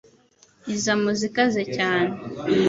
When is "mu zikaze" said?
1.01-1.61